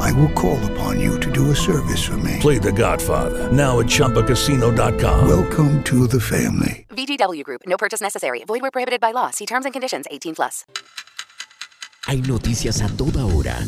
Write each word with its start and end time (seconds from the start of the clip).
I 0.00 0.12
will 0.12 0.32
call 0.32 0.58
upon 0.72 1.00
you 1.00 1.18
to 1.20 1.30
do 1.30 1.50
a 1.50 1.54
service 1.54 2.04
for 2.04 2.16
me. 2.16 2.38
Play 2.40 2.58
The 2.58 2.72
Godfather 2.72 3.52
now 3.52 3.80
at 3.80 3.86
ChumbaCasino.com. 3.86 5.28
Welcome 5.28 5.82
to 5.84 6.06
the 6.06 6.20
family. 6.20 6.86
VGW 6.90 7.44
Group. 7.44 7.62
No 7.66 7.76
purchase 7.76 8.00
necessary. 8.00 8.44
Void 8.44 8.62
where 8.62 8.70
prohibited 8.70 9.00
by 9.00 9.12
law. 9.12 9.30
See 9.30 9.46
terms 9.46 9.66
and 9.66 9.72
conditions. 9.72 10.06
18 10.10 10.34
plus. 10.34 10.64
Hay 12.06 12.22
noticias 12.22 12.80
a 12.80 12.88
toda 12.88 13.26
hora 13.26 13.58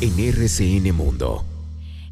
en 0.00 0.34
RCN 0.34 0.92
Mundo. 0.94 1.44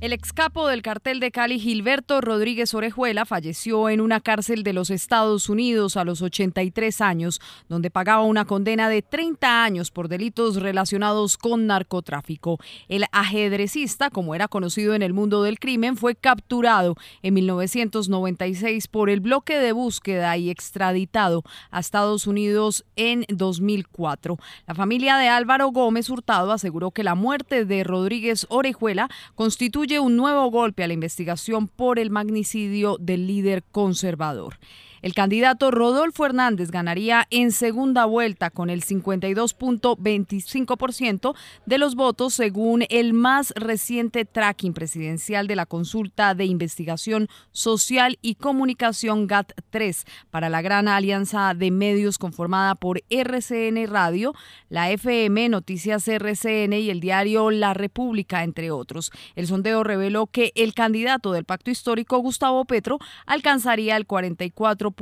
El 0.04 0.12
excapo 0.12 0.68
del 0.68 0.82
cartel 0.82 1.18
de 1.18 1.30
Cali, 1.30 1.58
Gilberto 1.58 2.20
Rodríguez 2.20 2.74
Orejuela, 2.74 3.24
falleció 3.24 3.88
en 3.88 4.02
una 4.02 4.20
cárcel 4.20 4.62
de 4.62 4.74
los 4.74 4.90
Estados 4.90 5.48
Unidos 5.48 5.96
a 5.96 6.04
los 6.04 6.20
83 6.20 7.00
años, 7.00 7.40
donde 7.70 7.90
pagaba 7.90 8.22
una 8.22 8.44
condena 8.44 8.90
de 8.90 9.00
30 9.00 9.64
años 9.64 9.90
por 9.90 10.08
delitos 10.08 10.56
relacionados 10.56 11.38
con 11.38 11.66
narcotráfico. 11.66 12.58
El 12.86 13.06
ajedrecista, 13.12 14.10
como 14.10 14.34
era 14.34 14.46
conocido 14.46 14.94
en 14.94 15.00
el 15.00 15.14
mundo 15.14 15.42
del 15.42 15.58
crimen, 15.58 15.96
fue 15.96 16.14
capturado 16.14 16.96
en 17.22 17.32
1996 17.32 18.88
por 18.88 19.08
el 19.08 19.20
bloque 19.20 19.56
de 19.56 19.72
búsqueda 19.72 20.36
y 20.36 20.50
extraditado 20.50 21.44
a 21.70 21.80
Estados 21.80 22.26
Unidos 22.26 22.84
en 22.96 23.24
2004. 23.30 24.36
La 24.66 24.74
familia 24.74 25.16
de 25.16 25.28
Álvaro 25.28 25.68
Gómez 25.68 26.10
Hurtado 26.10 26.52
aseguró 26.52 26.90
que 26.90 27.04
la 27.04 27.14
muerte 27.14 27.64
de 27.64 27.84
Rodríguez 27.84 28.46
Orejuela 28.50 29.08
constituye 29.34 29.93
un 29.98 30.16
nuevo 30.16 30.50
golpe 30.50 30.84
a 30.84 30.86
la 30.86 30.94
investigación 30.94 31.68
por 31.68 31.98
el 31.98 32.10
magnicidio 32.10 32.96
del 33.00 33.26
líder 33.26 33.62
conservador. 33.62 34.58
El 35.04 35.12
candidato 35.12 35.70
Rodolfo 35.70 36.24
Hernández 36.24 36.70
ganaría 36.70 37.26
en 37.28 37.52
segunda 37.52 38.06
vuelta 38.06 38.48
con 38.48 38.70
el 38.70 38.82
52.25% 38.82 41.34
de 41.66 41.76
los 41.76 41.94
votos 41.94 42.32
según 42.32 42.86
el 42.88 43.12
más 43.12 43.52
reciente 43.54 44.24
tracking 44.24 44.72
presidencial 44.72 45.46
de 45.46 45.56
la 45.56 45.66
consulta 45.66 46.34
de 46.34 46.46
investigación 46.46 47.28
social 47.52 48.18
y 48.22 48.36
comunicación 48.36 49.28
GAT3 49.28 50.06
para 50.30 50.48
la 50.48 50.62
gran 50.62 50.88
alianza 50.88 51.52
de 51.52 51.70
medios 51.70 52.16
conformada 52.16 52.74
por 52.74 53.02
RCN 53.10 53.86
Radio, 53.88 54.32
la 54.70 54.90
FM, 54.90 55.50
Noticias 55.50 56.08
RCN 56.08 56.72
y 56.72 56.88
el 56.88 57.00
diario 57.00 57.50
La 57.50 57.74
República, 57.74 58.42
entre 58.42 58.70
otros. 58.70 59.12
El 59.36 59.48
sondeo 59.48 59.84
reveló 59.84 60.28
que 60.28 60.52
el 60.54 60.72
candidato 60.72 61.32
del 61.32 61.44
pacto 61.44 61.70
histórico, 61.70 62.16
Gustavo 62.20 62.64
Petro, 62.64 62.98
alcanzaría 63.26 63.98
el 63.98 64.06
44 64.06 64.93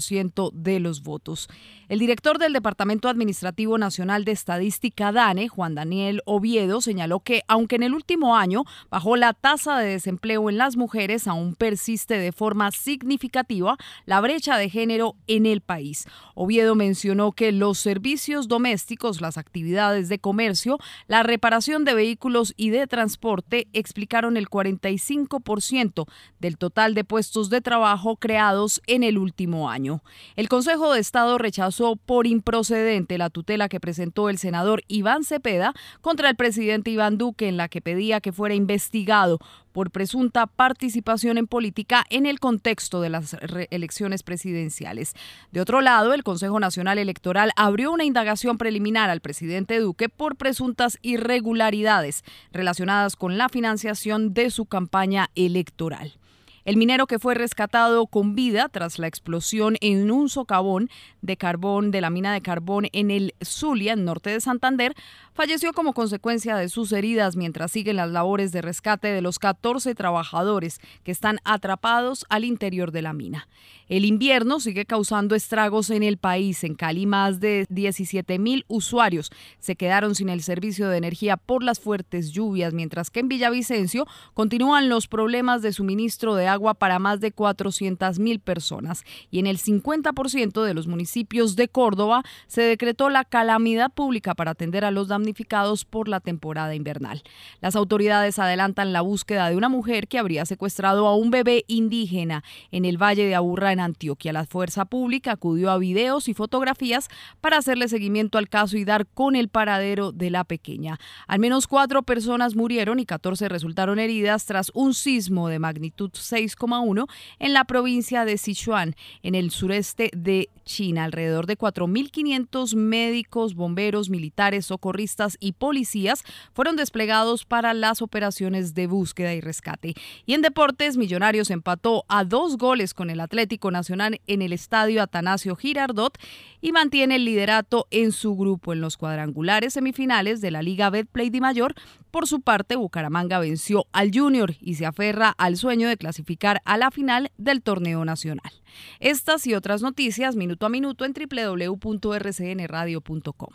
ciento 0.00 0.50
de 0.54 0.80
los 0.80 1.02
votos. 1.02 1.48
El 1.88 1.98
director 1.98 2.38
del 2.38 2.52
Departamento 2.52 3.08
Administrativo 3.08 3.76
Nacional 3.76 4.24
de 4.24 4.32
Estadística 4.32 5.10
DANE, 5.10 5.48
Juan 5.48 5.74
Daniel 5.74 6.22
Oviedo, 6.24 6.80
señaló 6.80 7.20
que 7.20 7.42
aunque 7.48 7.76
en 7.76 7.82
el 7.82 7.94
último 7.94 8.36
año 8.36 8.62
bajó 8.90 9.16
la 9.16 9.32
tasa 9.32 9.78
de 9.78 9.88
desempleo 9.90 10.48
en 10.48 10.56
las 10.56 10.76
mujeres, 10.76 11.26
aún 11.26 11.56
persiste 11.56 12.18
de 12.18 12.30
forma 12.30 12.70
significativa 12.70 13.76
la 14.06 14.20
brecha 14.20 14.56
de 14.56 14.70
género 14.70 15.16
en 15.26 15.46
el 15.46 15.62
país. 15.62 16.06
Oviedo 16.34 16.74
mencionó 16.74 17.32
que 17.32 17.50
los 17.50 17.78
servicios 17.78 18.46
domésticos, 18.46 19.20
las 19.20 19.36
actividades 19.36 20.08
de 20.08 20.20
comercio, 20.20 20.78
la 21.08 21.22
reparación 21.24 21.84
de 21.84 21.94
vehículos 21.94 22.54
y 22.56 22.70
de 22.70 22.86
transporte 22.86 23.66
explicaron 23.72 24.36
el 24.36 24.48
45% 24.48 26.06
del 26.38 26.56
total 26.56 26.94
de 26.94 27.04
puestos 27.04 27.50
de 27.50 27.60
trabajo 27.60 28.16
creados 28.16 28.79
en 28.86 29.02
el 29.02 29.18
último 29.18 29.70
año. 29.70 30.02
El 30.36 30.48
Consejo 30.48 30.92
de 30.92 31.00
Estado 31.00 31.38
rechazó 31.38 31.96
por 31.96 32.26
improcedente 32.26 33.18
la 33.18 33.30
tutela 33.30 33.68
que 33.68 33.80
presentó 33.80 34.28
el 34.28 34.38
senador 34.38 34.82
Iván 34.88 35.24
Cepeda 35.24 35.74
contra 36.00 36.30
el 36.30 36.36
presidente 36.36 36.90
Iván 36.90 37.18
Duque 37.18 37.48
en 37.48 37.56
la 37.56 37.68
que 37.68 37.80
pedía 37.80 38.20
que 38.20 38.32
fuera 38.32 38.54
investigado 38.54 39.38
por 39.72 39.90
presunta 39.90 40.46
participación 40.46 41.38
en 41.38 41.46
política 41.46 42.04
en 42.10 42.26
el 42.26 42.40
contexto 42.40 43.00
de 43.00 43.10
las 43.10 43.36
elecciones 43.70 44.22
presidenciales. 44.22 45.14
De 45.52 45.60
otro 45.60 45.80
lado, 45.80 46.12
el 46.12 46.24
Consejo 46.24 46.60
Nacional 46.60 46.98
Electoral 46.98 47.52
abrió 47.56 47.92
una 47.92 48.04
indagación 48.04 48.58
preliminar 48.58 49.10
al 49.10 49.20
presidente 49.20 49.78
Duque 49.78 50.08
por 50.08 50.36
presuntas 50.36 50.98
irregularidades 51.02 52.24
relacionadas 52.52 53.16
con 53.16 53.38
la 53.38 53.48
financiación 53.48 54.34
de 54.34 54.50
su 54.50 54.66
campaña 54.66 55.30
electoral. 55.34 56.19
El 56.64 56.76
minero 56.76 57.06
que 57.06 57.18
fue 57.18 57.34
rescatado 57.34 58.06
con 58.06 58.34
vida 58.34 58.68
tras 58.68 58.98
la 58.98 59.06
explosión 59.06 59.76
en 59.80 60.10
un 60.10 60.28
socavón 60.28 60.90
de 61.22 61.36
carbón 61.36 61.90
de 61.90 62.00
la 62.00 62.10
mina 62.10 62.34
de 62.34 62.42
carbón 62.42 62.86
en 62.92 63.10
el 63.10 63.34
Zulia, 63.42 63.94
en 63.94 64.04
norte 64.04 64.30
de 64.30 64.40
Santander, 64.40 64.94
falleció 65.32 65.72
como 65.72 65.94
consecuencia 65.94 66.56
de 66.56 66.68
sus 66.68 66.92
heridas 66.92 67.34
mientras 67.34 67.72
siguen 67.72 67.96
las 67.96 68.10
labores 68.10 68.52
de 68.52 68.60
rescate 68.60 69.08
de 69.08 69.22
los 69.22 69.38
14 69.38 69.94
trabajadores 69.94 70.80
que 71.02 71.12
están 71.12 71.38
atrapados 71.44 72.26
al 72.28 72.44
interior 72.44 72.92
de 72.92 73.02
la 73.02 73.14
mina. 73.14 73.48
El 73.88 74.04
invierno 74.04 74.60
sigue 74.60 74.84
causando 74.84 75.34
estragos 75.34 75.90
en 75.90 76.02
el 76.02 76.16
país. 76.16 76.62
En 76.62 76.74
Cali, 76.74 77.06
más 77.06 77.40
de 77.40 77.66
17 77.70 78.38
mil 78.38 78.64
usuarios 78.68 79.32
se 79.58 79.74
quedaron 79.76 80.14
sin 80.14 80.28
el 80.28 80.42
servicio 80.42 80.88
de 80.88 80.98
energía 80.98 81.36
por 81.36 81.64
las 81.64 81.80
fuertes 81.80 82.30
lluvias, 82.30 82.72
mientras 82.72 83.10
que 83.10 83.20
en 83.20 83.28
Villavicencio 83.28 84.06
continúan 84.34 84.88
los 84.88 85.08
problemas 85.08 85.62
de 85.62 85.72
suministro 85.72 86.34
de 86.34 86.49
agua 86.52 86.74
para 86.74 86.98
más 86.98 87.20
de 87.20 87.32
400 87.32 88.18
mil 88.18 88.40
personas. 88.40 89.04
Y 89.30 89.38
en 89.38 89.46
el 89.46 89.58
50% 89.58 90.62
de 90.62 90.74
los 90.74 90.86
municipios 90.86 91.56
de 91.56 91.68
Córdoba 91.68 92.22
se 92.46 92.62
decretó 92.62 93.08
la 93.10 93.24
calamidad 93.24 93.92
pública 93.92 94.34
para 94.34 94.52
atender 94.52 94.84
a 94.84 94.90
los 94.90 95.08
damnificados 95.08 95.84
por 95.84 96.08
la 96.08 96.20
temporada 96.20 96.74
invernal. 96.74 97.22
Las 97.60 97.76
autoridades 97.76 98.38
adelantan 98.38 98.92
la 98.92 99.00
búsqueda 99.00 99.48
de 99.48 99.56
una 99.56 99.68
mujer 99.68 100.08
que 100.08 100.18
habría 100.18 100.46
secuestrado 100.46 101.06
a 101.06 101.16
un 101.16 101.30
bebé 101.30 101.64
indígena 101.68 102.44
en 102.70 102.84
el 102.84 103.00
Valle 103.00 103.26
de 103.26 103.34
Aburra, 103.34 103.72
en 103.72 103.80
Antioquia. 103.80 104.32
La 104.32 104.44
fuerza 104.44 104.84
pública 104.84 105.32
acudió 105.32 105.70
a 105.70 105.78
videos 105.78 106.28
y 106.28 106.34
fotografías 106.34 107.08
para 107.40 107.58
hacerle 107.58 107.88
seguimiento 107.88 108.38
al 108.38 108.48
caso 108.48 108.76
y 108.76 108.84
dar 108.84 109.06
con 109.06 109.36
el 109.36 109.48
paradero 109.48 110.12
de 110.12 110.30
la 110.30 110.44
pequeña. 110.44 110.98
Al 111.26 111.40
menos 111.40 111.66
cuatro 111.66 112.02
personas 112.02 112.56
murieron 112.56 112.98
y 112.98 113.06
14 113.06 113.48
resultaron 113.48 113.98
heridas 113.98 114.46
tras 114.46 114.70
un 114.74 114.94
sismo 114.94 115.48
de 115.48 115.58
magnitud 115.58 116.10
6,1 116.40 117.06
en 117.38 117.52
la 117.52 117.64
provincia 117.64 118.24
de 118.24 118.38
Sichuan, 118.38 118.94
en 119.22 119.34
el 119.34 119.50
sureste 119.50 120.10
de 120.16 120.48
China. 120.64 121.04
Alrededor 121.04 121.46
de 121.46 121.58
4.500 121.58 122.74
médicos, 122.76 123.54
bomberos, 123.54 124.08
militares, 124.08 124.66
socorristas 124.66 125.36
y 125.40 125.52
policías 125.52 126.22
fueron 126.52 126.76
desplegados 126.76 127.44
para 127.44 127.74
las 127.74 128.02
operaciones 128.02 128.74
de 128.74 128.86
búsqueda 128.86 129.34
y 129.34 129.40
rescate. 129.40 129.94
Y 130.26 130.34
en 130.34 130.42
deportes, 130.42 130.96
Millonarios 130.96 131.50
empató 131.50 132.04
a 132.08 132.24
dos 132.24 132.56
goles 132.56 132.94
con 132.94 133.10
el 133.10 133.20
Atlético 133.20 133.70
Nacional 133.70 134.20
en 134.26 134.42
el 134.42 134.52
estadio 134.52 135.02
Atanasio 135.02 135.56
Girardot 135.56 136.18
y 136.60 136.72
mantiene 136.72 137.16
el 137.16 137.24
liderato 137.24 137.86
en 137.90 138.12
su 138.12 138.36
grupo 138.36 138.72
en 138.72 138.80
los 138.80 138.96
cuadrangulares 138.96 139.74
semifinales 139.74 140.40
de 140.40 140.50
la 140.50 140.62
Liga 140.62 140.90
Betplay 140.90 141.30
de 141.30 141.40
Mayor. 141.40 141.74
Por 142.10 142.26
su 142.26 142.40
parte, 142.40 142.74
Bucaramanga 142.76 143.38
venció 143.38 143.86
al 143.92 144.10
Junior 144.12 144.54
y 144.60 144.74
se 144.74 144.84
aferra 144.86 145.32
al 145.38 145.56
sueño 145.56 145.88
de 145.88 145.96
clasificar 145.96 146.60
a 146.64 146.76
la 146.76 146.90
final 146.90 147.30
del 147.38 147.62
torneo 147.62 148.04
nacional. 148.04 148.52
Estas 148.98 149.46
y 149.46 149.54
otras 149.54 149.82
noticias 149.82 150.34
minuto 150.36 150.66
a 150.66 150.68
minuto 150.68 151.04
en 151.04 151.12
www.rcnradio.com. 151.12 153.50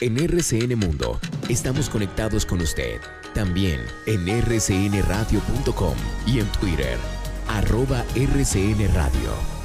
En 0.00 0.18
RCN 0.18 0.78
Mundo 0.78 1.20
estamos 1.48 1.88
conectados 1.88 2.44
con 2.44 2.60
usted. 2.60 3.00
También 3.34 3.80
en 4.06 4.26
rcnradio.com 4.42 5.94
y 6.26 6.40
en 6.40 6.50
Twitter, 6.52 6.98
arroba 7.48 8.04
rcnradio. 8.16 9.61